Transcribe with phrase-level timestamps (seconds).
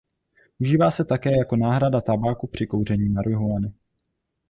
[0.59, 3.73] Užívá se také jako náhrada tabáku při kouření marihuany.